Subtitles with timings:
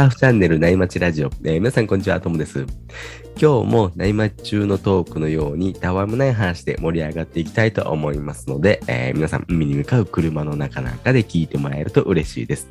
[0.00, 2.64] ターフチャンネル内町ラジオ、えー皆さんこんにちは、ともです。
[3.38, 12.70] 今日も内町中のトークのようにたわいもない話で盛り上がっていきたいと思いますので、えー皆さん海に向かう車の中なんかで聞いてもらえると嬉しいです。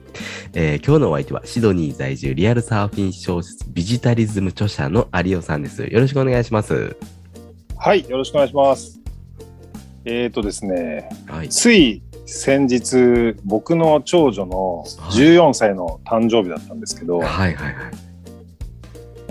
[0.55, 5.83] えー今日のお相手はシドニー在住リアルサーフィン小説ビジタリズム著者の有尾さんです。
[5.83, 6.95] よろしくお願いします。
[7.77, 8.99] はい、よろしくお願いします。
[10.03, 11.49] えーとですね、はい。
[11.49, 12.01] つい
[12.31, 17.75] 先日、僕の長女の14歳の誕生日だったんですけど、はいはいはい。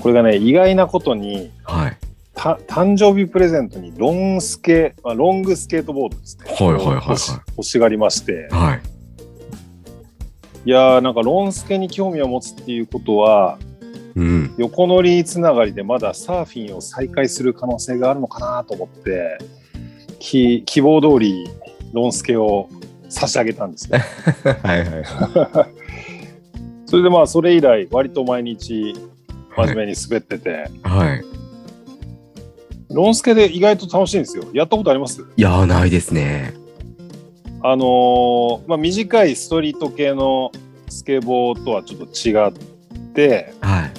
[0.02, 1.96] これがね、意外なことに、はい。
[2.34, 6.52] た誕生日プレゼントにロンスケ、まあ、ロングスケートボードですね。
[6.52, 8.48] はいはいはいはい欲し欲しがりまして。
[8.50, 8.80] はい。
[10.64, 13.58] いやー、なんかロンスケに興味を持つっていうことは、
[14.16, 14.54] うん。
[14.58, 19.38] 横乗りつながりでまだサーフィンを再開する可能性があるのかなと思って、
[20.18, 21.48] き希望通り
[21.92, 22.68] ロンスケを
[23.08, 24.04] 差し上げたんですね。
[24.62, 25.04] はいはいはい。
[26.86, 28.94] それでまあそれ以来割と毎日
[29.56, 31.24] 真面目に滑ってて、はい。
[32.90, 34.44] ロンスケで意外と楽しいんですよ。
[34.54, 35.20] やったことあります？
[35.36, 36.54] いやー、ないですね。
[37.62, 40.52] あのーまあ短いストリート系の
[40.88, 42.52] スケボーとはちょっと違っ
[43.12, 43.90] て、はい。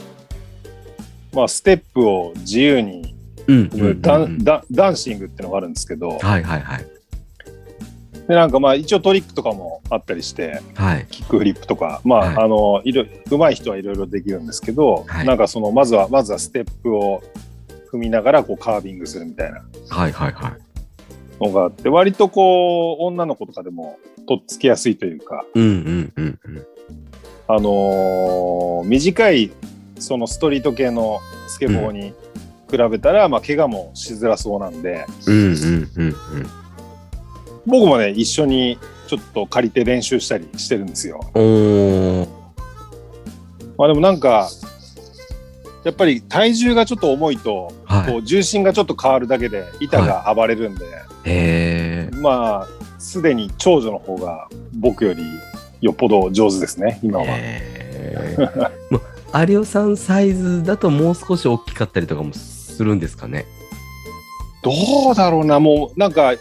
[1.35, 3.13] まあステップを自由に
[3.47, 4.01] うんうんうんうん。
[4.01, 6.87] ダンダンダンシングっていうのがあるんですけど、はいはいはい。
[8.29, 11.07] でなんかまあ一応トリックとかもあったりして、はい。
[11.09, 17.23] キックフリップとか、まあ、はいあの、いろ、上手い人はいろいろできるんですけど、はいなんかその、まずは、まずはステップを
[17.91, 21.43] 踏みながら、こう、カービングするみたいなはいはいはい。
[21.43, 26.67] のがあって、割とこう、女の子とかでも、とっつきやすいというか、うんうんうんうん。
[27.47, 29.49] あのー短い、
[29.97, 32.13] そのストリート系のスケボーに
[32.69, 36.15] 比べたら、まあ、怪我もしづらそうなんで、うんうんうんうん。
[37.65, 41.19] 僕もね、一緒にちょっと借りて練習したりしてるんですよ。
[43.77, 44.49] まあでもなんか、
[45.83, 48.11] やっぱり体重がちょっと重いと、はい。
[48.11, 50.85] こう重心がちょっと変わるだけで板が暴れるんで、
[51.23, 52.21] へー。
[52.21, 52.67] まあ
[52.99, 55.23] すでに長女の方が僕より
[55.81, 57.25] よっぽど上手ですね今は。
[59.47, 63.45] 有尾さんサイズだともう少し大きかったりとかもするんですかね？
[64.61, 64.71] ど
[65.11, 66.33] うだろうなもうなんか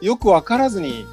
[0.00, 1.06] よく分からずに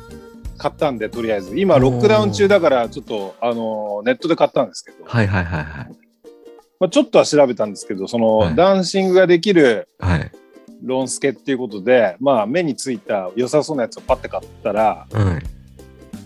[0.57, 5.89] 買ったんでとりあえず今ロックダウン中だからちょっとあのネットで買ったんですけど、はいはいはいはい。
[6.79, 10.31] まあ、ちょっとは調べたんですけどその、はいダンシングができるはい。
[10.83, 15.43] ロンスケっていうことでまあ目についた良さそうなやつをパッて買ったらはい。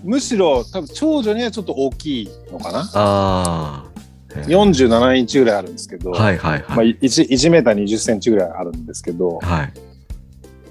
[0.04, 4.46] むしろ多分長女にはちょっと大きいのかなあー。
[4.46, 6.96] 47インチぐらいあるんですけど、はいはいまあ、はい。
[6.98, 9.74] 1, 1メーター20センチぐらいあるんですけど、はい。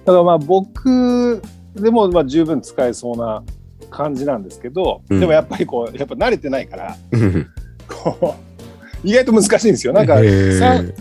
[0.05, 1.43] だからまあ僕
[1.75, 3.43] でもまあ十分使えそうな
[3.91, 5.21] 感じなんですけど、うん。
[5.21, 7.47] でもやっぱりこう、やっぱ慣れてないから、うん。
[7.89, 8.35] こ
[9.05, 9.93] う、意外と難しいんですよ。
[9.93, 10.95] なんかサー、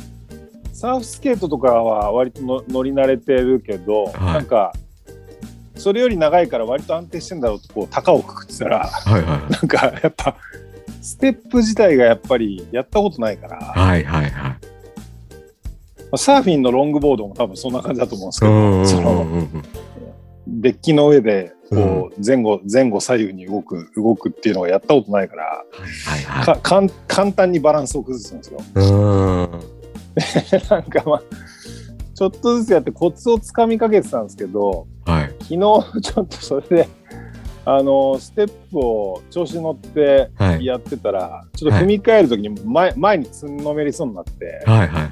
[0.73, 4.16] サーフスケートとかは割との乗り慣れてるけど、はい。
[4.33, 4.73] なんか、
[5.75, 10.35] それより長いから割と安定してんだろうとこう高をくくってたら、はいはいなんかやっぱ、
[11.01, 14.31] ステップ自体がやっぱりやったことないから、はいはいはい。
[14.31, 14.57] ま
[16.13, 18.88] あサーフィンのロングボードも多分そんな感じだと思うんですけど、うんうん。
[18.88, 19.45] その
[20.47, 25.65] デッキの上でこう前後、前後左右に動く動くっていうのがやったことないから、は
[26.17, 26.45] いはいはい。
[26.45, 28.59] かかん簡単にバランスを崩すんですよ。
[28.75, 29.51] うーん。
[30.69, 31.23] なんかまあ
[32.15, 35.35] ちょっとずつやってコツをつかみかけてたんですけどはい。
[35.41, 35.81] 昨日ちょ
[36.23, 36.89] っとそれで
[37.65, 40.65] あのステップを調子乗ってはい。
[40.65, 45.09] やってたら、ちょっと踏み替える時に前前につんのめりそうになってはいはいはい。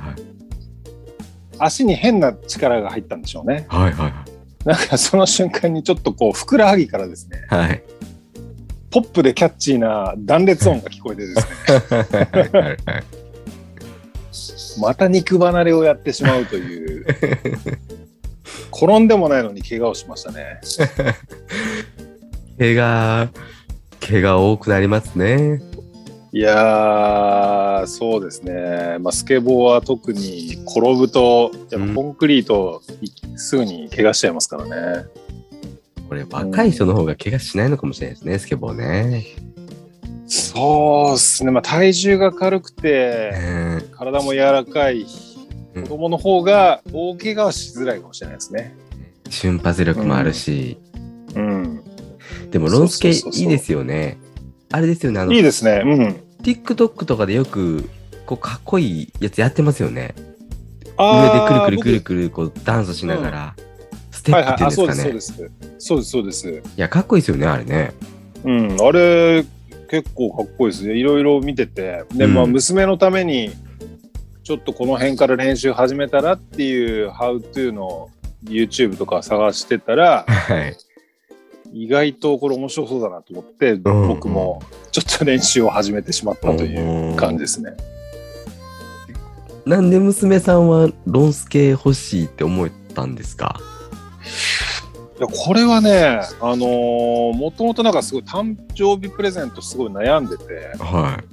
[1.57, 3.66] 足に変な力が入ったんでしょうね。
[3.67, 4.34] はいはい
[4.66, 7.59] なんかその瞬間にちょっとこうふくらはぎからですねはい。
[7.59, 7.84] はい。
[8.90, 11.48] ポップでキャッチーな断裂音が聞こえてです
[12.42, 12.78] ね。
[14.80, 17.06] また肉離れをやってしまうという
[18.72, 20.59] 転んでもないのに怪我をしましたね。
[22.58, 23.29] 毛が、
[24.00, 25.62] 毛が多くなりますね。
[26.35, 32.82] いやーそうですね、まあ、スケボーは特に転ぶとやっぱコンクリート
[33.37, 35.05] すぐに怪我しちゃいますからね。
[36.09, 39.23] これ、若い人の方が怪我しないのかもしれないですね、スケボーね。
[40.28, 45.05] そうですね、まあ、体重が軽くてうん体も柔らかい
[45.73, 48.76] うん子供の方が大怪我はしづらいかもしれないですね。
[49.29, 50.78] 瞬発力もあるし、
[51.34, 51.81] うん、
[52.52, 54.17] でもロンスケいいですよね。
[54.73, 55.81] あれですよね、あの、いいですね。
[55.85, 57.90] うん、TikTok とかでよく、
[58.28, 60.14] こう、かっこいいやつやってますよね。
[60.96, 63.56] あ上でくるくるーくるくる、こう、ダンスしながら、
[64.12, 65.09] ステップっていうんあ、ですかね。
[65.09, 65.80] そうです、そうです。
[65.80, 66.50] そうです、そうです。
[66.78, 67.94] いや、かっこいいですよね、あれね。
[68.44, 69.44] うん、あれ、
[69.90, 70.94] 結構かっこいいですね。
[70.94, 72.03] いろいろ見てて。
[72.14, 73.52] で、まあ、うん娘のために、
[74.44, 78.12] ちょっとこの辺から練習始めたらっていう、How to の
[78.44, 80.78] YouTube とか探してたら、 はい。
[81.73, 87.76] 意外とこれ面白そうだなと思って、ん僕もちょっと練習を始めてしまったという感じですね。
[89.66, 93.59] なんで娘さんはロンスケ欲しいって思ったんですか？
[95.17, 100.44] いやこれはね、あのー、もともとなんかすごい誕生日プレゼントすごい悩んでて、
[100.78, 101.23] は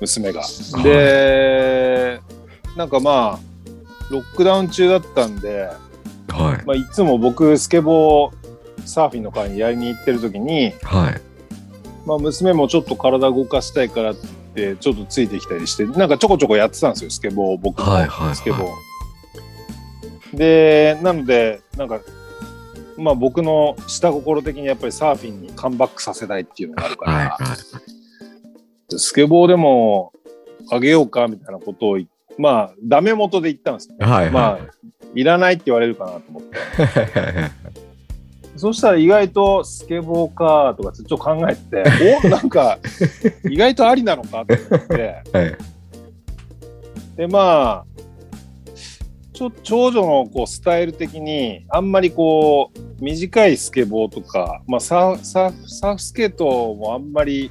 [0.00, 0.42] 娘が。
[0.42, 0.46] は
[0.80, 2.20] いで、
[2.76, 3.40] なんかまあ、
[4.10, 5.68] ロックダウン中だったんで、
[6.28, 6.32] い。
[6.32, 6.66] はい。
[6.66, 8.32] まあ、いつも僕、スケボー、
[8.88, 11.20] サーフィンの会にやりに行ってる時に、はい。
[12.06, 14.14] まあ、娘もちょっと体動かしたいからっ
[14.54, 20.36] て、ちょっとついてきたりして、なんかちょこちょこやってたんですよ、スケボー、僕はいはいはいのスケボー。
[20.36, 22.00] で、なので、なんか、
[22.96, 27.26] まあ僕の下心的にやっぱりサーフィンにカムバックさせたいっていうのがあるから、はい。
[27.26, 27.36] は
[28.90, 28.98] い。
[28.98, 30.12] スケボーでも
[30.70, 32.08] あげようかみたいなことを言っ
[32.38, 34.06] まあ、ダメ元で言ったんですよ、ね。
[34.06, 34.58] はいはいまあ、
[35.14, 36.56] いらないって言われるかなと思って。
[38.58, 41.84] そしたら意外とスケボーかとかちょっと考えて、
[42.24, 42.78] おなんか
[43.48, 45.56] 意外とありなのかって思って、はい。
[47.16, 47.84] でまあ、
[49.32, 57.50] ちょ長女のこうスタイル的にあんまりこう短いスケボーとか、まあ、サーフスケートもあんまり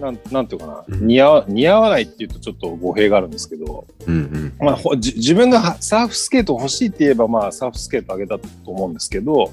[0.00, 4.52] なんなんていうかな、うん似合わ似合わないっていうとちょっと語弊があるんですけど、うんうん。
[4.58, 9.52] まあ、ほじ自分がはサーフスケート欲しいって言えば、まあ、サーフスケートあげたと思うんですけど、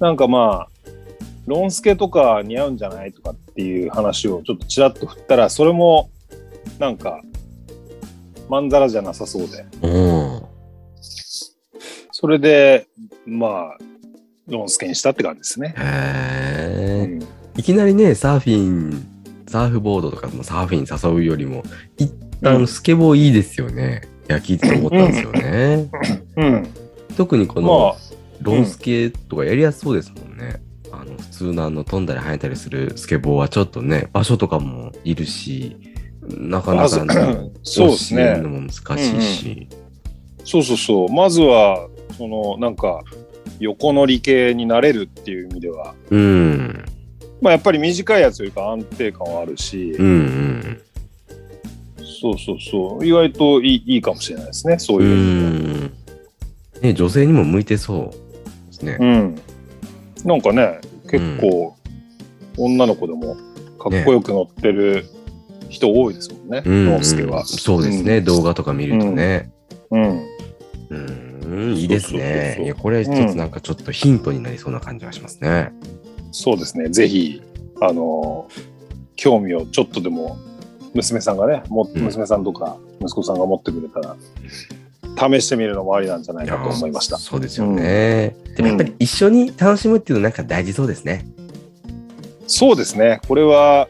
[0.00, 0.68] なんかまあ、
[1.46, 6.10] ロンスケとか似合うんじゃないとかっていう話をちょっとちらっと振ったら、それも、
[6.78, 7.22] なんか、
[8.48, 9.64] まんざらじゃなさそうで。
[9.82, 10.48] おー
[12.20, 12.88] それで、
[13.26, 13.78] まあ、
[14.48, 15.74] ロンスケにしたって感じですね。
[15.78, 17.06] うへえ。
[17.06, 19.04] んいきなりね、サーフィン、
[19.48, 21.64] サーフボードとかもサーフィン誘うよりも、
[21.98, 24.02] 一旦スケボーいいですよね。
[24.30, 25.88] いや、聞いてて思ったんですよね。
[26.36, 26.68] うん。
[27.16, 27.96] 特にこまのあ、
[28.42, 30.62] ロンスケとかやりやすそうですもんね。
[30.92, 35.76] あの、普通のあの、飛んだり跳ねたりするスケボーはちょっとね、場所とかもいるし、
[36.22, 39.68] なかなかね、そうですねのも難しいし。
[40.44, 41.12] そうそうそう。
[41.12, 43.00] まずは、その、なんか、
[43.58, 46.84] 横乗り系になれるっていう意味では、うん。
[47.40, 50.80] まあ、やっぱり短いやつよりか安定感はあるし、うんうん。
[52.20, 53.06] そうそうそう。
[53.06, 55.92] 意外といいいいかもしれないですね、そうういう意味ん。
[56.82, 58.96] ね、女性にも向いてそうですね。
[59.00, 59.38] うん。
[60.24, 60.80] なんかね、
[61.10, 61.76] 結構、
[62.56, 63.36] 女の子でも
[63.78, 65.06] かっこよく乗ってる
[65.68, 67.44] 人多いですもんね、うん、ノンスケは。
[67.44, 69.52] そうですね、動画とか見るとね。
[69.90, 70.26] うん。
[71.48, 75.72] うん、いいですねいや、これは一つなんかちょっとヒントになりそうな感じがしますね。
[76.38, 76.88] そうですね。
[76.88, 77.42] ぜひ、
[77.80, 78.48] あの
[79.16, 80.38] 興味をちょっとでも、
[80.94, 84.16] 娘さんがね、もうん娘さんとか息子さんが持ってくれたら、
[85.40, 87.18] 試してみるのもありなんじゃないかと思いました。
[87.18, 88.36] そうですよね。
[88.56, 91.26] でもやっぱり一緒に楽しむっていうのなんか大事そうですね。
[92.46, 93.20] そうですね。
[93.26, 93.88] これは、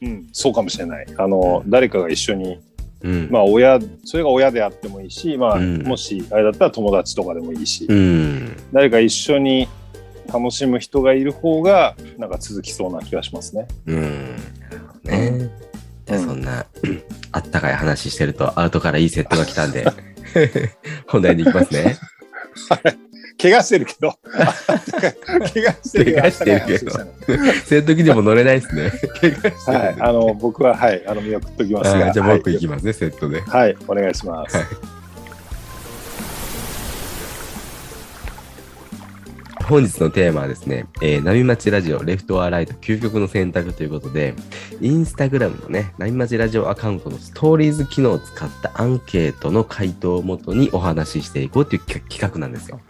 [0.00, 1.06] うん、そうかもしれない。
[1.18, 2.60] あの、誰かが一緒に、
[3.02, 3.28] うん。
[3.30, 8.56] まあ、親、それが親であってもいいし、まあ、うんもし、あれだったら友達とかでもいいし、うん。
[8.72, 9.68] 誰か一緒に
[10.32, 13.66] 楽しむ人がいる方が、なんか続きそうな気がしますね。
[13.86, 14.36] うん。
[15.04, 15.50] ね。
[16.06, 16.66] じゃあそんな、
[17.32, 19.86] あったかい話してるとアウトからいいセットが来たんで、
[21.08, 21.96] 本題に行きますね。
[23.40, 27.02] 怪我してるけど、怪我してる怪我してるけどそ
[27.74, 28.92] ういう時でも乗れないですね。
[29.20, 32.12] 怪我してるはい、あの、僕は、はい、あの、見送っときますが。
[32.12, 33.40] じゃあ僕はい行きますね、セットで。
[33.40, 34.56] はい、お願いします。
[34.56, 34.66] はい
[39.64, 44.34] 本日のテーマはですね、えー、波町ラジオレフトアライト究極の選択ということで、
[44.80, 52.80] インスタグラムのね、波町ラジオアカウントのストーリーズ機能を使ったアンケートの回答をもとにお話ししていこうという企企画なんですよ。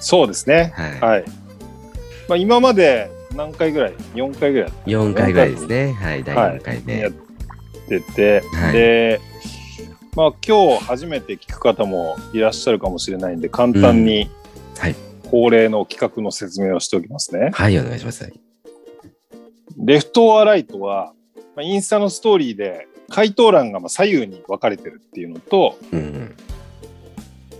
[0.00, 0.72] そうですね。
[0.74, 1.00] はい。
[1.00, 1.24] はい。
[2.28, 5.92] まあ、今まで何回ぐらい ?4 回ぐらい4回ぐらいですね。
[5.92, 6.98] はい、第4回で。
[6.98, 7.12] やっ
[7.88, 9.20] てて、はいで、
[10.16, 14.28] まあ、今日初めて聞く方もいらっしゃるかもしれないんで、簡単に
[14.78, 14.96] はい。
[15.32, 17.50] 恒例の企画の説明をしておきますね。
[17.54, 18.30] はい、お願いします。
[19.78, 21.14] レフトアライトは、
[21.56, 26.36] まあ、インスタのストーリーで回答欄がまあ左右に分かれてるっていうのと、うん。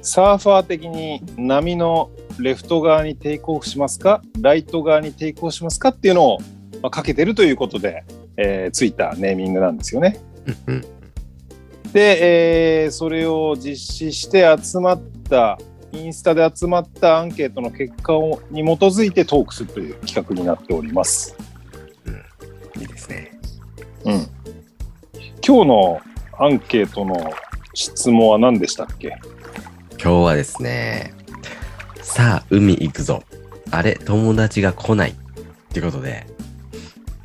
[0.02, 4.20] サーファー的に波のレフト側にテイクオフしますか？
[4.40, 6.38] ライト側にテイクオフしますかっていうのを、
[6.82, 8.04] まあ、かけてるということで、
[8.36, 10.18] えーついたネーミングなんですよね。
[10.66, 10.80] うん。
[11.92, 15.58] で、えーそれを実施して集まった
[15.92, 21.36] インスタで集まったアンケートの結果をに基づいてトークするという企画になっております。
[22.78, 23.38] いいですね。
[24.04, 24.12] うん。
[25.46, 26.00] 今日の
[26.38, 27.32] アンケートの
[27.74, 29.18] 質問は何でしたっけ？
[29.90, 31.14] 今日はですね、
[32.00, 33.22] さあ、海行くぞ。
[33.70, 35.10] あれ、友達が来ない。
[35.10, 35.14] っ
[35.74, 36.26] てことで、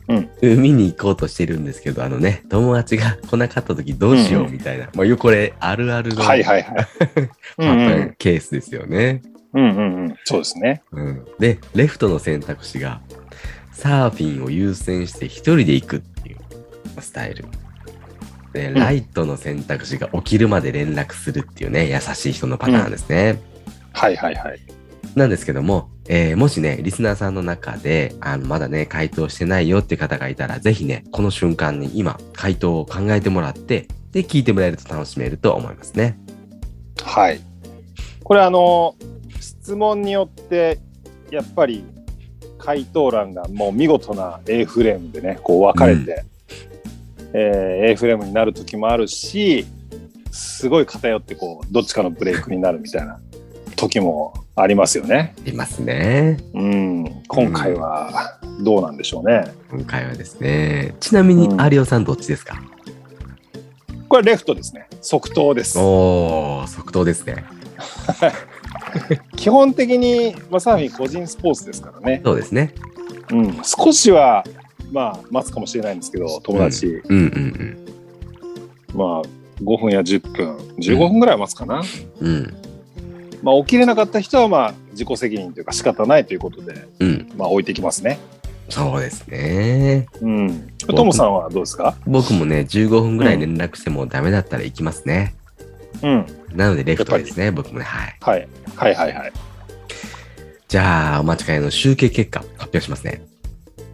[0.07, 4.89] うん海に行こうとしてるんですけど、あのね、友達が来なかった時どうしようみたいな。
[4.93, 8.15] まあ、よくこれ、あるあるの、はいはいはい。
[8.17, 9.21] ケースですよね。
[9.53, 10.15] うんうんうん。
[10.23, 10.81] そうですね。
[10.91, 11.25] うん。
[11.39, 13.01] で、レフトの選択肢が、
[13.73, 16.37] サーフィンを優先して一人で行くっていう
[17.01, 17.45] スタイル。
[18.53, 23.41] で、んライトの選択肢が起きるまで連絡するっていうね、優しい人のパターンですね。
[23.93, 24.59] はいはいはい。
[25.15, 36.17] なんですけども、えーもしね、リスナーさんの中で、あの、まだね、回答してないよって方がいたら、ぜひね、この瞬間に今、回答を考えてもらって、で、聞いてもらえると楽しめると思いますね。
[37.03, 37.41] はい。
[38.23, 38.95] これあの、
[39.39, 40.79] 質問によって、
[41.29, 41.83] やっぱり
[42.57, 46.23] 回答欄がもう見事な A フレームでね、こう分かれて、
[47.33, 49.65] えー A フレームになる時もあるし、
[50.31, 53.19] すごい偏ってこう、どっちかのブレイクになるみたいな
[53.77, 55.33] 時もありますよね。
[55.45, 56.37] いますね。
[56.53, 57.23] うん。
[57.27, 59.45] 今回はどうなんでしょうね。
[59.71, 60.95] 今回はですね。
[60.99, 62.61] ちなみに、うん有オさんどっちですか、
[64.09, 64.87] これレフトですね。
[65.01, 65.77] 即答です。
[65.79, 67.45] おー、即答ですね。
[69.37, 72.21] 基本的に、まあ、サーフィン個人スポーツですからね。
[72.25, 72.73] そうですね。
[73.31, 73.61] うん。
[73.63, 74.43] 少しは、
[74.91, 77.77] まあ、待つかもしれないんですけど、友達、うんうん
[78.95, 79.21] まあ、
[79.61, 81.83] 5分や10分、15分ぐらいは待つかな。
[82.21, 82.27] うん。
[82.27, 82.66] うん。
[83.43, 87.31] まあ、起きれなかった人は、まあ、自己責任というか仕方ないということで、うん。
[87.37, 88.19] まあ、置いてきますね。
[88.69, 90.07] そうですね。
[90.21, 90.67] うん。
[90.87, 91.95] トモさんはどうですか？
[92.05, 95.35] 僕もね、15分ぐらい連絡してもダメだったら行きますね。
[96.03, 96.25] うん。
[96.53, 97.85] なので、レフトですね、僕もね。
[97.85, 98.17] はい。
[98.21, 98.47] はい。
[98.75, 99.33] はいはいはい。
[100.67, 103.21] じゃあ、お待ちかねの集計結果、発表しますね。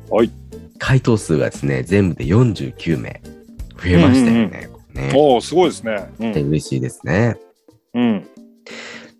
[0.09, 0.31] はい。
[0.79, 3.21] 回答数がですね、全部で49名。
[3.77, 4.69] 増えましたよね。
[4.93, 6.09] ねおおすごいですね。
[6.19, 6.31] うん。
[6.49, 7.37] 嬉しいですね。
[7.93, 8.27] うん。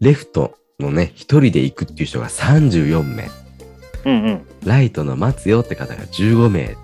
[0.03, 3.29] レフトのね、一人で行くっていう人が34名。
[4.05, 4.45] うんうん。
[4.65, 6.75] ライトの待つよって方が15名。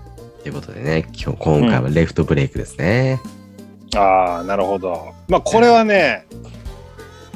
[0.42, 3.20] ということでね、今日、今回はレフトブレイクですね。
[3.94, 5.12] ああ、なるほど。
[5.28, 6.26] まあ、これはね、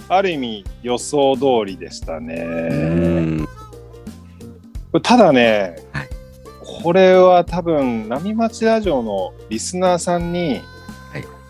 [0.08, 3.46] ある意味予想通りでしたうね。
[5.02, 6.08] ただね、はい
[6.82, 10.73] これは多分、波町ラジオのリスナーさんに、はい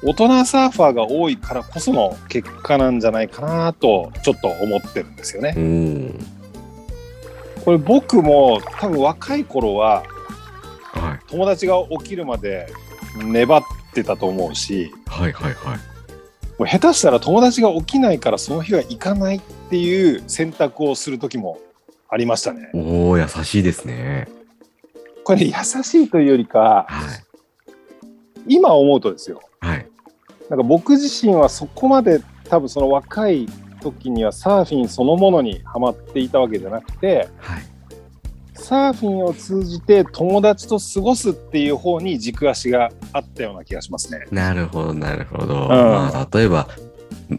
[0.07, 5.55] 大人サーファーが多いからこその結果なんじゃないかなと、ちょっと思ってるんですよね。
[7.65, 10.05] これ僕も多分若い頃は、
[10.93, 11.21] はい。
[11.27, 12.71] 友達が起きるまで
[13.25, 13.63] 粘っ
[13.95, 15.79] てたと思うし、はいはいはい。
[16.59, 21.59] もう下手したら友達が起きないからその日は行かないっていう選択をする時も
[22.09, 22.71] ありましたね。
[22.75, 24.29] おー、優しいですね。
[25.25, 27.07] これ、ね、優しいというよりか、は
[28.47, 28.55] い。
[28.55, 29.41] 今思うとですよ。
[29.61, 29.89] はい。
[30.51, 33.47] なんか僕自身はそこまで多分その若い
[33.81, 37.63] 時にはサーフィンそのものにハマっていたわけじゃなくて、はい。
[38.57, 44.27] サーフィンを通じて友達と過ごすっていう方に軸足があったような気がしますね。
[44.31, 45.69] なるほど、なるほど。
[45.69, 46.69] まあ、例えば、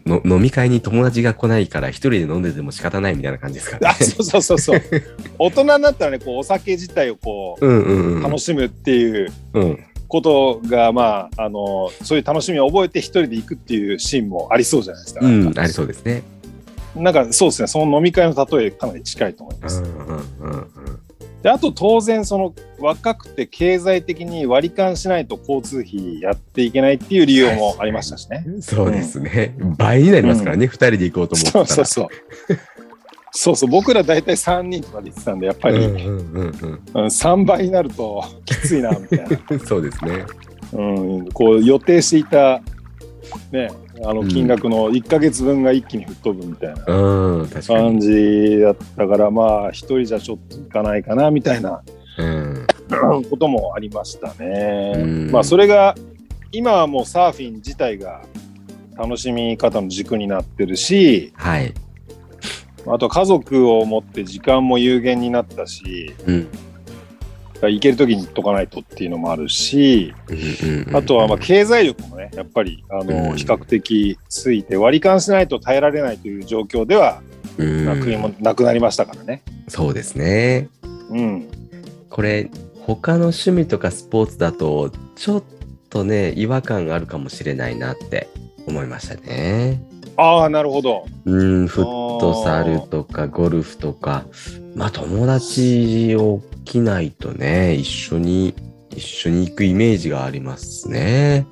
[0.04, 3.94] の飲み会に友達が来ないから一人で飲んでても仕方ないみたいな感じですかねあ。
[3.94, 4.80] そうそうそうそう。
[5.38, 8.22] 大人になったらね、こうお酒自体をこうんうんうう、ん。
[8.22, 9.78] 楽しむっていううん。
[10.08, 15.20] ことが、まあ、あの、そういう楽しみを覚えて一人で行くっていうシーンもありそうじゃないですか。
[15.24, 16.22] うん、ありそうですね。
[16.94, 19.82] なんかそうですね、その飲み会の例えかなり近いと思います。
[19.82, 21.00] うんうんうんうん。
[21.42, 28.44] であと当然その若くて経済的に割り勘しないと交通費やっていけないっていう理由もありましたしね。
[28.60, 29.54] そうですね。
[29.76, 31.66] 倍になりますからね、二、人で行こうと思ったら。
[31.66, 32.08] そうそう
[32.48, 32.58] そう。
[33.38, 39.60] そうそう僕ら大体3人とかで行ってたんでやっぱり、うんうんうんうん3倍になるときついなみたいな、うん。
[39.60, 40.24] そうですね。
[40.72, 42.60] うん、こう予定していた、
[43.52, 43.70] ね、
[44.04, 46.84] あの金額の1か月分が一気に吹っ飛ぶみたいな
[47.66, 48.00] 感に。
[48.00, 51.82] じだったからまあ一人じゃちょっといかないかなみたいな
[52.18, 52.66] うん。
[53.28, 54.94] こともありましたね。
[54.96, 55.94] うんまあそれが
[56.52, 58.22] 今はもうサーフィン自体が
[58.96, 61.74] 楽しみ方の軸になってるしはい。
[62.88, 66.48] あと家族を持って時間も有限になったしうん。
[67.62, 70.14] 行ける時に行っとかないとっていうのもあるし
[70.92, 77.22] あとはまあ経済力もねやっぱりあうんの比較的ついて割り勘しないと耐えられないという状況では
[77.58, 79.42] うんなくもなくなりましたからね。
[79.68, 80.68] そうですね。
[81.10, 81.48] うん、
[82.10, 82.50] これ、
[82.80, 85.44] 他の趣味とかスポーツだと、ちょっ
[85.90, 88.28] とね、違和感があるかもしれないなって
[88.66, 89.80] 思いましたね。
[90.16, 91.06] ああ、なるほど。
[91.24, 91.84] うん、フッ
[92.18, 94.24] トサルとかゴルフとか、
[94.74, 98.54] まあ友達を起きないとね、一緒に、
[98.90, 101.46] 一緒に行くイメージがありますね。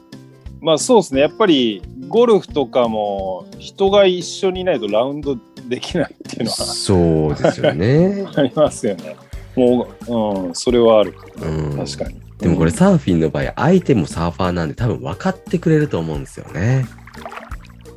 [0.60, 1.20] まあそうですね。
[1.20, 5.36] やっぱりゴルフとかも人が一緒にいないとラウンド
[5.68, 8.26] できないっていうのはそうですよね。
[8.34, 9.16] ありますよね。
[9.56, 11.14] もう、うん、それはある。
[11.42, 12.24] うん、確かに。
[12.38, 16.86] でもこれサーフィンの場合、相手もサーファーなんで多分分かってくれると思うんですよね。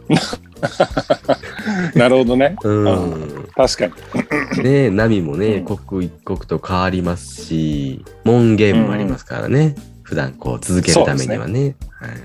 [1.96, 2.56] なるほどね。
[2.64, 3.48] うん。
[3.56, 3.94] 確かに。
[4.64, 9.76] ね波もね、うん刻一刻と変わりますし、門限もありますからね。
[10.04, 11.76] 普段こう続けるためにはね。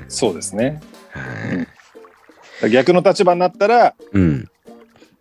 [0.08, 0.80] そうですね。
[1.10, 1.20] は
[1.54, 1.68] いはい
[2.70, 4.48] 逆の立場になったら、うん。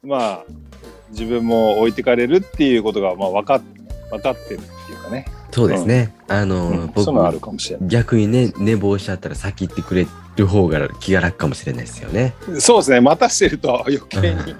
[0.03, 0.45] まあ、
[1.09, 3.61] 自分も置いてかれるっていうことが、まあ、分かっ
[4.11, 5.25] 分かってるっていうかね。
[5.51, 6.13] そうですね。
[6.27, 12.33] あの、うん、僕そういうのあるかもしれな逆にね、寝坊しちゃったら先行ってくれる方が気が楽かもしれないですよね。
[12.57, 12.61] い。
[12.61, 13.01] そうですね。
[13.01, 14.55] 待たしてると余計に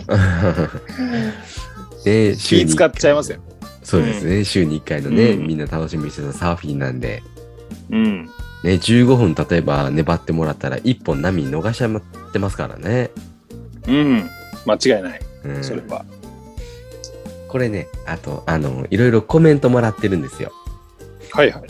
[2.06, 3.40] ね週に気使っちゃいますよ。
[3.84, 4.44] そうですね。
[4.46, 7.24] 週に1回のね、うんみんな楽しみにしてたサーフィンなんで、
[7.90, 8.26] うん。
[8.26, 13.10] ね、15分例えば粘ってもらったら1本波逃しちゃってますからね。
[13.88, 14.30] うん。
[14.66, 15.20] 間違いない。
[15.46, 16.06] うんそれは。
[17.48, 20.54] これね、あと、あの、いろいろコメントもらってるんですよ。
[21.32, 21.64] はいはい。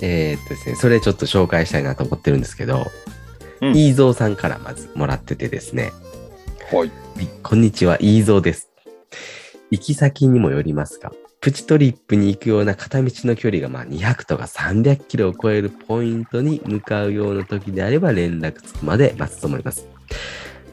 [0.00, 2.86] えーっとですね、それちょっと紹介したいなと思ってるんですけど、
[3.64, 5.92] うんイーゾーさんからまずもらっててですね、
[6.70, 6.88] はい。
[6.88, 8.70] はい、こんにちは、イーゾーです。
[9.70, 19.88] 行き先にもよりますが、プチトリップに行くような片道の距離がまあ200とか300キロを超えるポイントに向かうような時であれば連絡つくまで待つと思います。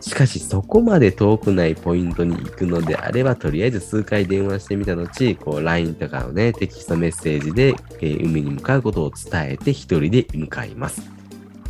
[0.01, 11.20] しかし、そこまで遠くないポイントに行くのであれば、とりあえず数回電話してみた後、こう、LINE とかのね、テキストメッセージで、えー海に向かうことを伝えて、一人で向かいます。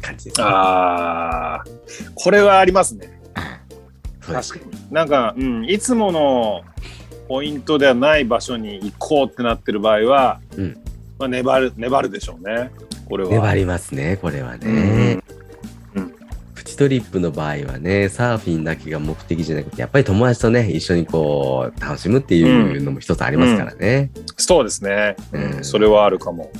[0.01, 0.47] 感じです、ね。
[0.47, 1.63] ああ、
[2.15, 3.19] これはありますね。
[4.21, 4.93] 確かに。
[4.93, 6.61] なんか、うん、いつもの
[7.27, 10.77] ポイントではない場所に行こうってなってる場合は、うん
[11.17, 12.71] まあ、粘る、粘るでしょうね。
[13.07, 13.29] これは。
[13.29, 14.67] 粘りますね、これはね。
[14.67, 15.23] うん
[16.53, 24.11] プチトリップの場合はね、サーフィンだけが目的じゃなくて、やっぱり友達とね、一緒にこう、楽しむっていうのも一つありますからね。
[24.37, 26.51] そうですね、うんそれはあるかも。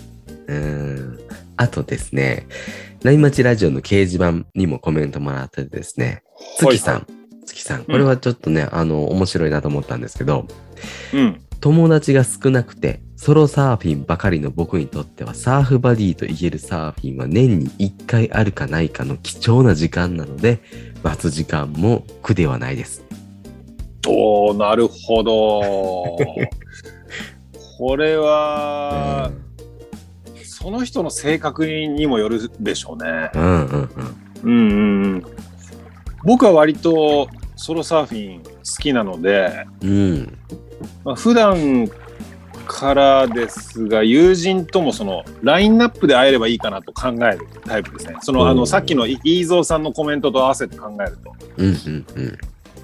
[0.47, 1.19] うん。
[1.55, 2.47] あとですね、
[3.03, 6.21] ナイマチラジオの掲示板にもコメントもらっててですね、
[6.59, 7.07] 月さん、
[7.47, 10.45] 月さん、これはちょっとね、あの、面白いなと思ったんですけど、
[11.11, 11.41] うん。
[11.59, 20.59] 友達が少なくて、ソロサーフィンばかりの僕にとっては、サーフバディと言えるサーフィンは年に1回あるかないかの貴重な時間なので、
[21.01, 23.03] 待つ時間も苦ではないです。
[24.07, 26.17] おーなるほど。
[27.79, 29.31] これは、
[30.61, 33.31] その人の性格にもよるでしょうね。
[33.33, 33.89] うんうんうん。
[34.43, 35.23] うんうんうん。
[36.23, 40.37] 僕は割とソロサーフィン好きなので、うん。
[41.03, 41.89] まあ、普段
[42.67, 48.17] からですが、友人ともそのラインナップで会えればいいかなと考えるタイプですね。
[48.21, 51.35] そのあのさっきのイ飯蔵さんのコメントと合わせて考えると。
[51.57, 52.37] うんうんうん。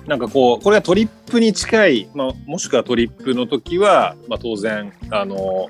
[0.08, 5.70] なんかこう、これがトリップに近い、まあ、もしくはトリップの時は、まあ、当然、あの、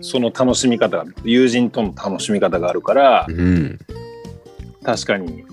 [0.00, 3.78] その楽しみ方が、友人との楽しみ方があるから、うん。
[4.82, 5.44] 確かに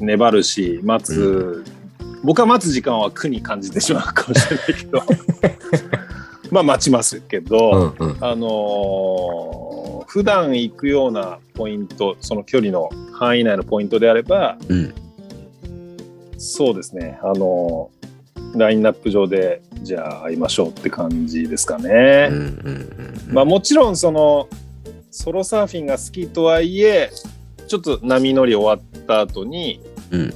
[0.00, 1.64] 粘るし、待つ、
[2.22, 5.02] 僕は待つ時間は苦に感じてしまうかもしれないけど、
[6.50, 8.16] まあ待ちますけうど、んうん。
[8.20, 9.70] あのー
[10.10, 14.92] 普段行くようなポイント、その距離の範囲内のポイントであれば、うん。
[16.36, 17.20] そうですね。
[17.22, 17.92] あの、
[18.54, 22.28] ラインナップ上で、じゃあ会いましょうって感じですかうんね。
[22.30, 22.36] うん
[23.28, 23.34] うん。
[23.34, 24.48] まあもちろん、その、
[25.10, 27.10] ソロサーフィンが好きとはいえ、
[27.66, 30.34] ちょっと波乗り終わった後に、うん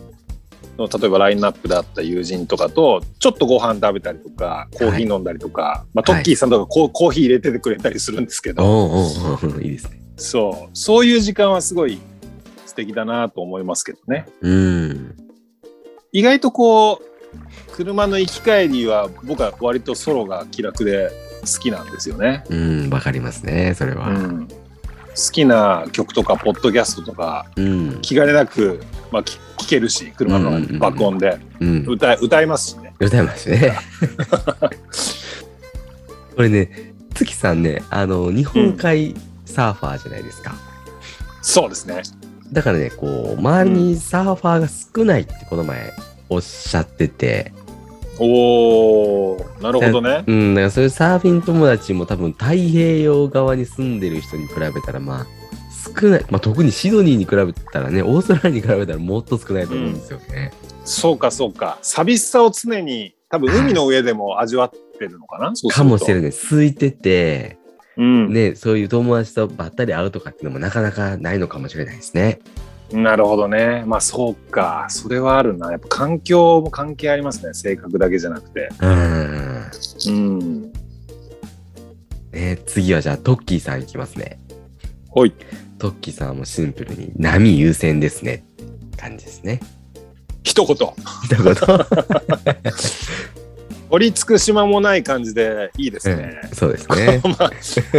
[0.76, 8.64] 例えばラインナップであった友人とかと、ちょっとご飯食べたりとか、コーヒー飲んだりとか、まあトッキーさんとかコーコーヒー入れててくれたりするんですけど。
[10.16, 12.00] そう、そういう時間はすごい
[12.66, 14.26] 素敵だなと思いますけどね。
[14.40, 15.16] うん。
[16.10, 17.13] 意外とこう
[17.72, 22.44] 車の行き帰りは僕は割とソロが気楽で好きなんですよね。
[22.48, 24.08] うん、わかりますね、それは。
[24.08, 24.54] うん、好
[25.32, 28.00] きな曲とかポッドキャストとかうん。
[28.02, 31.84] 気兼ねなく、まあ、聞聞けるし車の爆音でうん。
[31.86, 32.94] 歌え歌えますしね。
[33.00, 33.78] 歌いましたね。
[36.36, 40.54] これね、月さんね、あの、日本海サーファーじゃないですか。
[41.42, 42.02] そうですね。
[42.52, 45.92] だからね、こう、周りにサーファーが少ないってこの前
[46.34, 47.52] おっしゃってて、
[48.18, 50.24] おーなるほどね。
[50.26, 55.26] うん、だからそういうサーフィン友達も多分太平洋側に住んでる人に比べたらまあ
[56.00, 60.52] 少ない、まあ、特にシドニーに比べたらね、オーストラリアに比べたらもっと少ないと思うんですよね。
[60.84, 61.78] そうかそうか。
[61.82, 66.30] 寂しさを常に多分海の上でも味わってるのかな、かもしれない。
[66.30, 67.58] 空いてて、
[67.96, 68.32] うん。
[68.32, 72.40] ね、そういう友達とばったり会うとかっていうのもなかなかないのかもしれないですね。
[72.92, 73.82] なるほどね。
[73.86, 74.86] まあそうか。
[74.88, 75.70] それはあるな。
[75.70, 77.54] やっぱ環境も関係ありますね。
[77.54, 78.68] 性格だけじゃなくて。
[78.80, 79.70] うん。
[80.06, 80.72] うん。
[82.32, 84.38] ね、次はじゃあトッキーさんいきますね。
[85.08, 85.32] ほい。
[85.78, 88.44] トッキーさんはもうシンプルに波優先ですね。
[88.96, 89.60] 感じですね。
[90.42, 90.76] 一言。
[91.24, 91.54] 一言。
[93.90, 96.40] 折りつく島もない感じでいいですね。
[96.42, 97.20] うんそうですね。
[97.38, 97.50] まあ、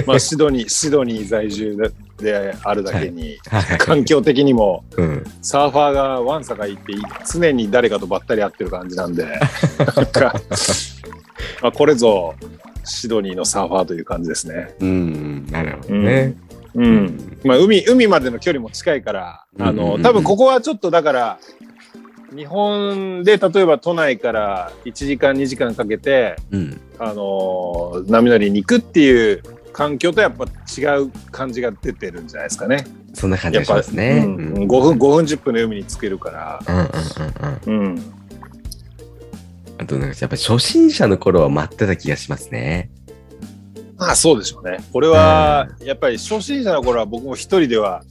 [0.06, 3.78] まあ、シドニー、 シドニー在住でであるだけに、はい。
[3.78, 5.24] 環境的にもうん。
[5.41, 6.93] サーファーがワンサがいて
[7.32, 10.34] 常に誰かとばったり会ってる感じなんでなんか、
[11.62, 12.34] まあ、これぞ
[12.86, 14.76] シドニーのサーファーという感じですね。
[14.80, 15.45] うん。
[15.52, 16.36] なるほどね。
[16.76, 21.39] うんまあ、海海までの距離も近いからあうんうんうんの多分ここはちょっとだから
[22.36, 26.82] 日本で例えば都内から1時間2時間かけてうん。
[26.98, 29.43] あの波乗りに行くっていう
[29.74, 32.86] 環境とやっぱ違う感じが出てるんじゃないですかね。
[33.13, 34.24] そんな感じがしますね。
[34.26, 36.60] うんうん5分5分10分で海に着けるから。
[36.65, 36.84] うんうん
[37.67, 37.86] うんうん。
[37.86, 38.26] うん
[39.78, 42.89] あとなんかやっぱ初心者の頃は待ってた気がしますね。
[43.98, 44.78] まあそうでしょうね。
[44.93, 48.04] これはやっぱり初心者の頃は僕も一人では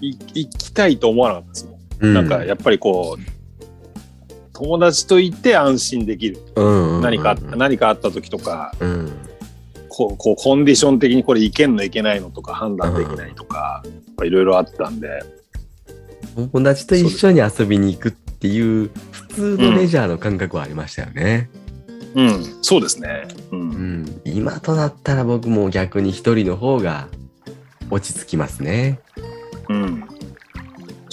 [0.00, 1.83] い行きたいと思わなかったですもん。
[2.00, 3.34] うなんかやっぱりこう
[4.52, 6.38] 友達といて安心できる。
[6.56, 9.12] うんうんうん何か何かあった時とかうん。
[9.88, 13.84] こうコンディション的にこれいけんのいけないのとか判断できないとか
[14.24, 15.22] いろいろあったんで。
[16.34, 21.48] 友達と一緒に遊びに行くっていう普通のレジャーの感覚はありましたよね。
[22.14, 23.28] うん、そうですね。
[23.52, 23.56] う。
[23.56, 24.20] うんん。
[24.24, 27.08] 今となったら僕も逆に一人の方が
[27.90, 29.00] 落ち着きますね。
[29.68, 30.08] うん。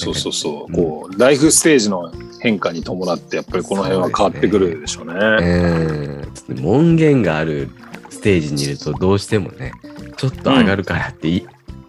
[0.06, 0.72] そうそうそう。
[0.72, 5.14] うんこう、ライフステージの変化に伴って、やっぱりこの辺は変わってくるでしょうね。
[5.14, 6.34] うん。
[6.34, 7.70] ちょっと門限がある
[8.10, 9.74] ステージにいるとどうしてもね、
[10.18, 11.46] ちょっと上がるからってい、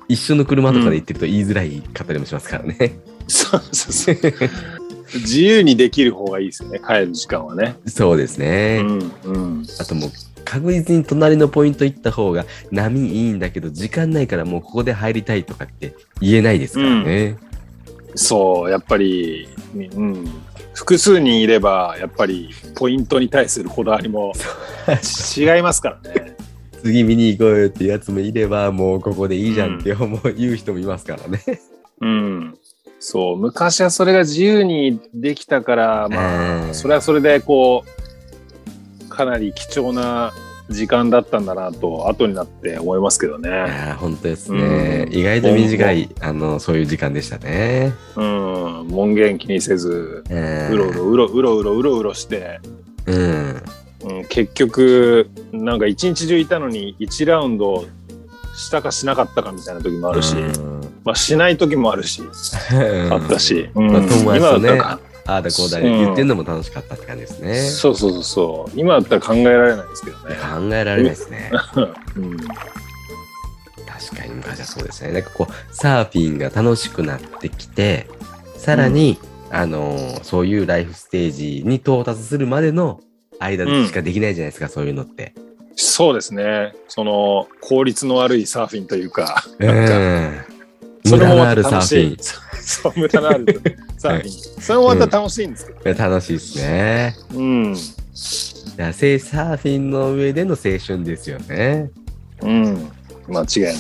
[0.09, 2.99] 一緒の車とかで行ってると言いづらい方でもしますからね。
[3.29, 4.17] そうそうそう。
[5.15, 7.77] 自由にできる方がいいですよね、帰る時間はね。
[7.87, 8.81] そうですね。
[8.83, 9.67] うん、うん。
[9.79, 10.11] あともう
[10.45, 17.37] 確実に隣のポイント行った方が波いいんだけど時間ないからもうここで入りたいとかって言えないですからね。
[18.15, 20.25] そう、やっぱり、うん。
[20.75, 24.33] 複数人いれば、やっぱり、ポイントに対するこだわりも
[25.37, 26.37] 違いますからね。
[26.83, 31.41] 次見に行こうよっていうやつもいればもうここでいいじゃんって思う、言う人もいますからね。
[32.01, 32.59] うん。
[32.99, 37.85] そう、昔はそれが自由にできたから、まあ、うんそれはそれで、こ
[39.05, 40.33] う、かなり貴重な
[40.69, 43.49] 時間だったんだなと、後になって思いますけどいね。
[43.51, 45.19] やー本当ですね、うん。
[45.19, 47.93] 意外と短いあのそういう時間でしたね。
[48.17, 52.61] うん、門限気にせず、ううろうろ、うろうろうろうろうろして、
[53.07, 53.63] うん。
[54.05, 57.87] うん、結局、なんか一日中いたのに、1ラウンド
[58.57, 60.81] したかしなかったかみたいな時もあるし、うん。
[61.05, 62.23] まあ、しない時もあるし、
[63.11, 63.91] あったし、うん。
[63.91, 65.01] 今だね、ったら
[65.33, 67.55] ああだこうだ言ってんのも楽しかったって感じですね。
[67.61, 68.73] そうそうそうそう。
[68.79, 70.37] 今だったら考えられないですけどね。
[70.37, 71.51] 考えられないですね。
[72.17, 72.37] うん。
[72.39, 75.13] 確かに昔はそうですね。
[75.13, 78.09] なんかこう、サーフィンが楽しくなってきて、
[78.57, 79.19] さらに、
[79.51, 83.01] あのーそういうライフステージに到達するまでの
[83.39, 85.35] 間でしかできないじゃないですか、そういうのって。
[85.77, 86.75] そうですね。
[86.89, 90.45] その効率の悪いサーフィンというか、うなんかん。
[91.05, 92.52] それもま無駄のあるサーフィン。。
[92.63, 93.47] そう、無駄のある
[93.99, 94.63] サーフィン。
[94.63, 96.05] それもまた楽しいんですけど。
[96.05, 97.17] 楽しいですね。
[97.35, 97.75] うん。
[97.75, 97.77] い
[98.77, 101.91] やせサーフィンの上での青春ですよね。
[102.41, 102.91] うん。
[103.29, 103.75] 間違いない。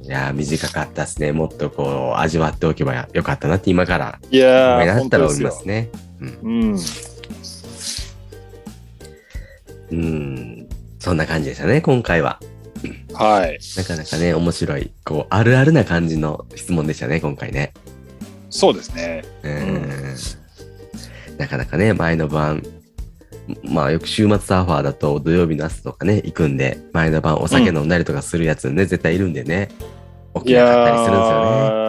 [0.00, 0.04] うん。
[0.04, 1.32] いや、短かったですね。
[1.32, 5.66] もっとこう、味わっておけばよかったなって今からいやー、思いなったら思います。
[5.66, 5.90] ね。
[6.20, 6.78] うん。
[9.90, 10.68] うん。
[10.98, 12.40] そんな感じでしたね、今回は。
[13.12, 13.58] はい。
[13.76, 17.72] なかなかね、面白い、こう、あるあるな感じの質問でしたね、今回ね。
[18.50, 19.24] そうですね。
[19.42, 19.88] うん。
[21.38, 22.62] なかなかね、前の晩、
[23.64, 29.68] まあよく週末サーファーだと土曜日の朝とかね、行くんで、前の晩お酒飲んだりとかするやつね、絶対いるんでね、
[30.34, 31.82] 起いきなかったりするんですよね。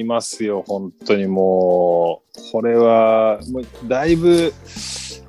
[0.00, 4.52] いますよ、本当にもう、これは、もうだいぶ、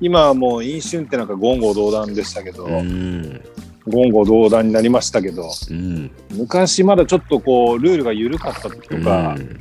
[0.00, 3.40] 今はもう飲酒運転なんか言語道断でしたけど、うん。
[3.86, 6.10] 言語道断になりましたけど、うん。
[6.30, 9.58] 昔まだちょっとこう、ルールが緩かった時とか、うん。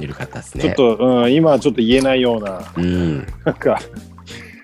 [0.00, 0.64] 緩かったですね。
[0.64, 3.26] ちょっと、うん、今はちょっと言えないような、うん。
[3.44, 3.80] なんか、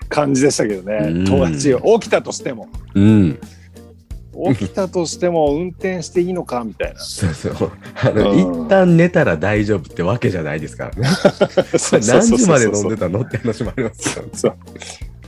[0.09, 3.39] 感じでしたけどね、うん友達起きたとしても、うん。
[4.53, 6.99] 起きたとしても運転していいのかみたいな。
[6.99, 7.71] そうそう。
[7.95, 11.07] あの、うん一旦寝たら大丈夫ってわけじゃないですからね。
[12.07, 14.55] 何時まで飲んでたのって話もありますから、そう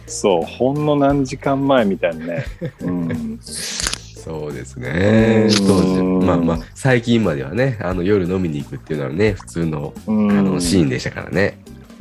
[0.09, 2.45] そう、ほんの何時間前みたいなね。
[2.81, 5.47] うん、そうですね。
[5.49, 11.59] うん当時、まあまあ、最近まではね、あの夜飲みに行くっていうのはね、普通のあうんのシーンでしたからね。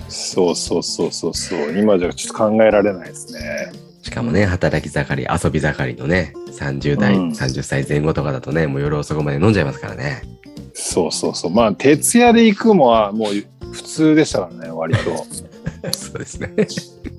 [0.08, 1.78] そうそうそうそうそう。
[1.78, 3.72] 今じゃちょっと考えられないですね。
[4.02, 10.22] しかもね、働き盛り、遊び盛りのね、30代、うん30歳前後とかだとね、もう夜遅くまで飲んじゃいますからね。
[10.72, 11.50] そうそうそう。
[11.50, 15.26] まあ、徹夜で行くもはもう普通でしたからね、割と。
[15.92, 16.54] そうですね。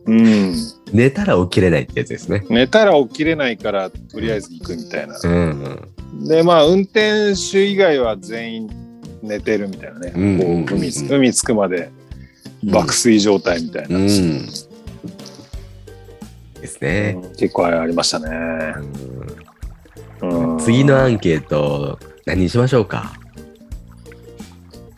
[0.05, 0.55] うん。
[0.91, 2.43] 寝たら起きれないってやつですね。
[2.49, 5.19] 寝たら起きれないから、とりあえず行くみたいな。
[5.23, 5.81] うん
[6.13, 6.27] うん。
[6.27, 8.69] で、まあ、運転手以外は全員
[9.21, 10.13] 寝てるみたいなね。
[10.15, 11.89] うんうんうんうんこう海つ海着くまで
[12.63, 13.97] 爆睡状態みたいな。
[13.97, 14.05] うん。
[14.05, 14.09] で
[16.67, 17.17] すね。
[17.21, 18.27] うん結構ありましたね。
[20.21, 23.13] うんうん次のアンケート、何にしましょうか？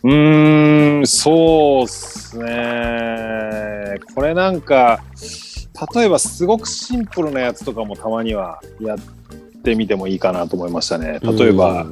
[0.04, 3.98] うーん、そうっすね。
[4.14, 5.02] これなんか、
[5.94, 8.98] 例えばすごくシンプルなやつとかもたまにはやっ
[9.62, 11.20] てみてもいいかなと思いましたね。
[11.22, 11.86] 例えば、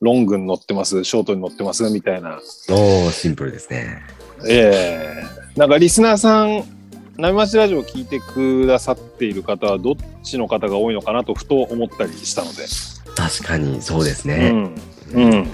[0.00, 2.40] ロングに乗ってます、ショートに乗ってますみたいな。
[2.70, 4.02] おー、シンプルですね。
[4.48, 5.22] え
[5.56, 6.64] えなんかリスナーさん、
[7.18, 12.64] 波町ラジオを聞いてくださっている方はどっちの方が多いのかなとふと思ったりしたので。
[13.14, 14.50] 確かにそうですうね。
[14.50, 14.74] ん。
[15.12, 15.50] うん。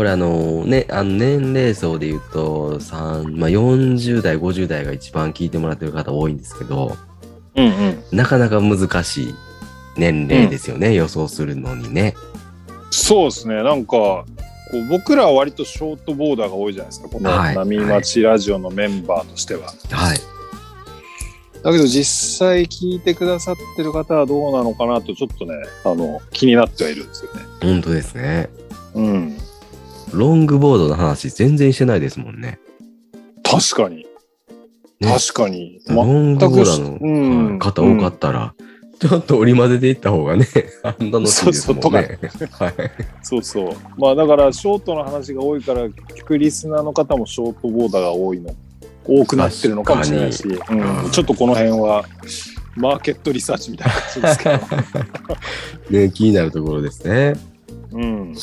[0.00, 6.96] これあのね、あの年齢層で言うと、3まあ、40代、50代が一番聞いてもらってる方多いんですけど、
[7.54, 8.02] うんうん。
[8.10, 9.34] なかなか難しい
[9.98, 12.14] 年齢ですよね、予想するのにね。
[12.90, 13.62] そうですね。
[13.62, 14.24] なんか、こ
[14.72, 17.10] う僕らは割とショートボーダーが多いじゃないですか。
[17.10, 19.66] このはい波町ラジオのメンバーとしては。
[19.90, 20.18] はい。
[21.62, 27.42] だけど実際聞いてくださってる方はどうなのかなとちょっとね、あの、気になってはいるんですよね。
[27.60, 28.48] 本当ですね。
[28.94, 29.49] うん。
[30.12, 32.58] ロングボードの話全然してないですもんね。
[33.42, 34.06] 確かに。
[35.00, 35.80] ね確かに。
[35.88, 38.54] ロングボーダーの、うんはい方多かったら、
[39.00, 40.46] ちょっと折り混ぜていった方がね、
[40.82, 42.18] あんなのしいですもんね。
[42.52, 42.74] はい。
[43.22, 43.76] そうそう。
[43.96, 48.54] まあだから、ショートの話が多いから、聞くリスナーの方もショートボーダーが多いの、
[49.06, 52.04] 多くなってるのかもしれないし、にうん、ちょっとこの辺は、
[52.76, 54.44] マーケットリサーチみたいな感じですけ
[55.88, 55.98] ど。
[55.98, 57.34] ね、気になるところですね。
[57.92, 58.34] うん。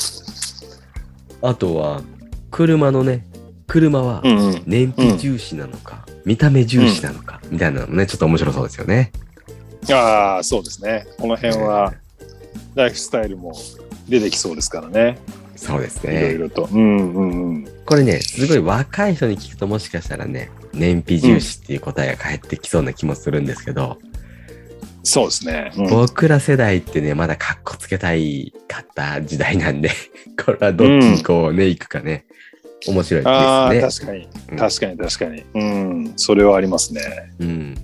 [1.42, 2.02] あとは、
[2.52, 3.26] 車のね、
[3.68, 4.64] 車はうんうん。
[4.66, 9.12] 燃費重視なのか、見た目重視なのか、みたいなのもね、ちょっと面白そうですよね。
[9.92, 11.06] ああ、そうですね。
[11.18, 11.94] この辺は、
[12.76, 13.54] ライフスタイルも
[14.08, 15.18] 出てきそうですからね。
[15.56, 16.38] そうですいろいね。
[16.38, 16.70] ろと。
[16.72, 17.68] うんうんうん。
[17.86, 23.98] これね、すごい若い人に聞くともしかしたらね、燃費重視っていう答えが返ってきそうな気もするんですけど、
[25.08, 25.72] そうですね。
[25.78, 29.90] うん僕ら世代ってね、まだカッコつけたいかった時代なんで、
[30.44, 32.26] これはどっちにこうね、行くかね、
[32.86, 33.30] 面白いで
[33.84, 34.06] すね。
[34.06, 34.28] 確かに。
[34.52, 35.44] うん確かに確かに。
[35.54, 36.14] うん。
[36.18, 37.02] それはありますね。
[37.40, 37.76] うん。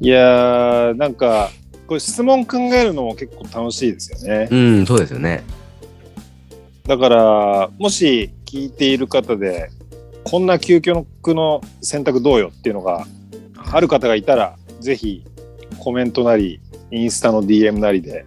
[0.00, 1.50] いやー、なんか、
[1.88, 4.48] これ質問考えるのも結構楽しいですよね。
[4.50, 5.42] うん、そうですよね。
[6.86, 9.70] だから、もし聞いている方で、
[10.22, 13.06] こんな究極の選択どうよっていうのが
[13.72, 15.24] ある方がいたら、ぜひ
[15.78, 18.24] コメントなり、インスタの DM なりで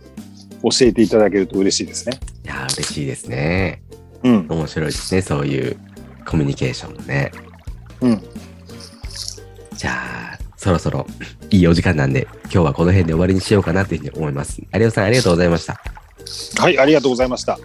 [0.64, 2.20] 教えていただけると嬉しいですね。
[2.46, 3.82] いやー、嬉しいですね。
[4.24, 4.48] うん。
[4.50, 5.78] 面白いですね、そういう
[6.26, 7.32] コミュニケーションもね。
[8.02, 8.22] うん。
[9.76, 9.92] じゃ
[10.34, 11.08] あ、そろそろ
[11.50, 14.62] いいお時間なんで、今日はこの辺で終わりにしようかなというふうに思います。
[14.74, 15.82] 有吉さん、ありがとうございました。
[16.62, 17.58] はい、ありがとうございました。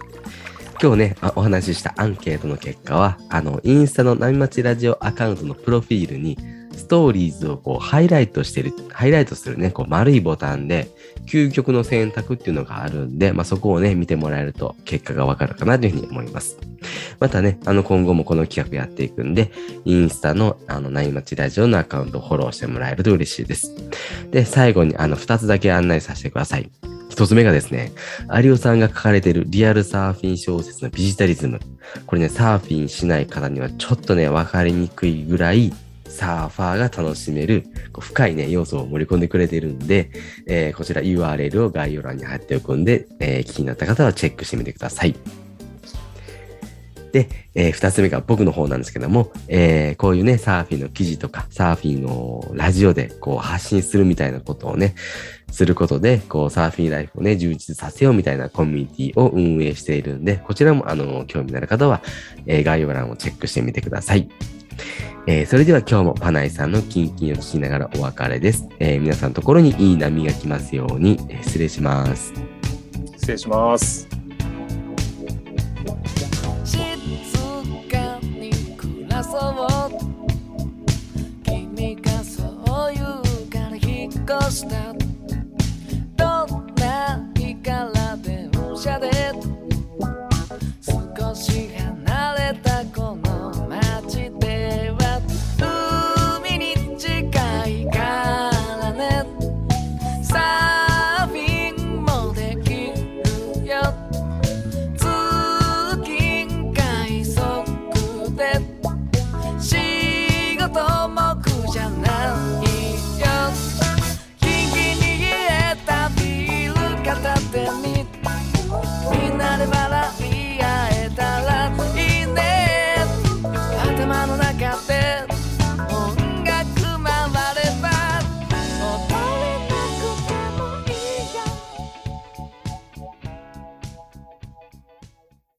[0.81, 6.37] 今日ね、あお話ししたアンケートの結果は、あの、インスタの波町ラジオアカウントのプロフィールに、
[6.77, 10.87] ストーリーズをこうハイライトしてる、ハイライトするね、こう丸いボタンで、
[11.25, 16.57] 究極の選択っていうのがあるんで、まあ、そこをね、見てもらえると結果がわかるかなというふうに思います。
[17.19, 19.51] またね、あの、今後もこの企画やっていくんで、
[19.83, 23.75] インスタの、あの、波町ラジオのアカウントをフォローしてもらえると嬉しいです。
[24.31, 26.69] で、最後に、あの、二つだけ案内させてください。
[27.09, 27.91] 一つ目がですね、
[28.43, 31.59] 有尾さんが書かれているリアルサーフィン小説のビジタリズム。
[32.05, 35.73] これね、サーフィンしない方にはちょっとね、わかりにくいぐらい、
[36.09, 37.65] サーファーが楽しめる、
[37.99, 40.09] 深いね、要素を盛り込んでくれているんで、
[40.47, 45.15] えーこちら URL を概要欄に貼っておくんで、えー気になった方はチェックしてみてください。
[47.11, 54.95] で、えー二つ目が僕の方なんですけども、えーこういうね、サーフィンの記事とか、サーフィンのラジオでこう発信するみたいなことをね、
[55.51, 62.01] することで、こう、サーフィンライフをね、充実させようみたいなコミュニティを運営しているんで、こちらも、あの、興味のある方は、
[62.45, 64.29] えー概要欄をチェックしてみてください。
[65.27, 68.67] えーそれでは今日もパナイさんのキンキンを聞きながらお別れです。
[68.79, 72.33] えー皆さんのところにいい波が来ますように、えー失礼します。
[73.17, 74.07] 失礼します。
[76.63, 76.79] 静
[77.89, 79.67] かに暮らそう
[81.43, 84.11] 君がそう言うから引っ
[84.41, 84.96] 越した